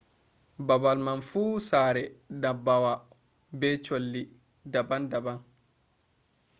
babal 0.67 0.97
man 1.05 1.19
fu 1.29 1.41
sare 1.69 2.03
ndabbawa 2.37 2.93
be 3.59 3.69
cholli 3.85 4.21
daban 4.73 5.03
daban 5.11 5.39